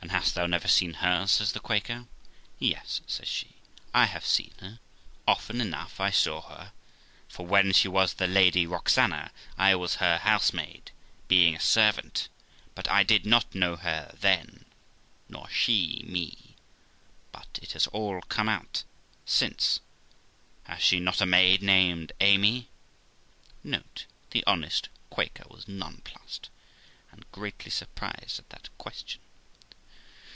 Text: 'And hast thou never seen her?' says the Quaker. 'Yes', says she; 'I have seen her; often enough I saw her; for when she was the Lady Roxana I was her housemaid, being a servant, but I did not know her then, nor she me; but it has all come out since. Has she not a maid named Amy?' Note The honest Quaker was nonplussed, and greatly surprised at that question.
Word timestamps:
'And 0.00 0.10
hast 0.10 0.34
thou 0.34 0.44
never 0.46 0.68
seen 0.68 0.94
her?' 0.94 1.26
says 1.26 1.52
the 1.52 1.60
Quaker. 1.60 2.06
'Yes', 2.58 3.00
says 3.06 3.26
she; 3.26 3.54
'I 3.94 4.04
have 4.04 4.26
seen 4.26 4.52
her; 4.60 4.78
often 5.26 5.62
enough 5.62 5.98
I 5.98 6.10
saw 6.10 6.42
her; 6.42 6.72
for 7.26 7.46
when 7.46 7.72
she 7.72 7.88
was 7.88 8.12
the 8.12 8.26
Lady 8.28 8.66
Roxana 8.66 9.32
I 9.56 9.74
was 9.76 9.96
her 9.96 10.18
housemaid, 10.18 10.90
being 11.26 11.54
a 11.54 11.60
servant, 11.60 12.28
but 12.74 12.86
I 12.90 13.02
did 13.02 13.24
not 13.24 13.54
know 13.54 13.76
her 13.76 14.14
then, 14.20 14.66
nor 15.30 15.48
she 15.48 16.04
me; 16.06 16.54
but 17.32 17.58
it 17.62 17.72
has 17.72 17.86
all 17.86 18.20
come 18.20 18.48
out 18.50 18.84
since. 19.24 19.80
Has 20.64 20.82
she 20.82 21.00
not 21.00 21.22
a 21.22 21.26
maid 21.26 21.62
named 21.62 22.12
Amy?' 22.20 22.68
Note 23.64 24.04
The 24.32 24.44
honest 24.46 24.90
Quaker 25.08 25.44
was 25.48 25.66
nonplussed, 25.66 26.50
and 27.10 27.24
greatly 27.32 27.70
surprised 27.70 28.38
at 28.38 28.50
that 28.50 28.68
question. 28.76 29.22